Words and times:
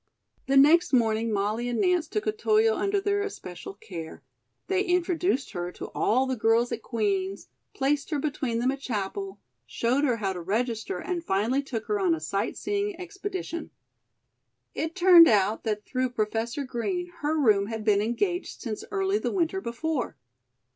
The 0.47 0.57
next 0.57 0.93
morning, 0.93 1.31
Molly 1.31 1.69
and 1.69 1.79
Nance 1.79 2.07
took 2.07 2.25
Otoyo 2.25 2.73
under 2.75 2.99
their 2.99 3.21
especial 3.21 3.75
care. 3.75 4.23
They 4.65 4.83
introduced 4.83 5.51
her 5.51 5.71
to 5.73 5.89
all 5.93 6.25
the 6.25 6.35
girls 6.35 6.71
at 6.71 6.81
Queen's, 6.81 7.49
placed 7.75 8.09
her 8.09 8.17
between 8.17 8.57
them 8.57 8.71
at 8.71 8.79
Chapel, 8.79 9.39
showed 9.67 10.03
her 10.03 10.15
how 10.17 10.33
to 10.33 10.41
register 10.41 10.97
and 10.97 11.23
finally 11.23 11.61
took 11.61 11.85
her 11.85 11.99
on 11.99 12.15
a 12.15 12.19
sight 12.19 12.57
seeing 12.57 12.99
expedition. 12.99 13.69
It 14.73 14.95
turned 14.95 15.27
out 15.27 15.65
that 15.65 15.85
through 15.85 16.09
Professor 16.09 16.63
Green 16.63 17.11
her 17.21 17.37
room 17.37 17.67
had 17.67 17.83
been 17.85 18.01
engaged 18.01 18.59
since 18.59 18.83
early 18.89 19.19
the 19.19 19.31
winter 19.31 19.61
before. 19.61 20.17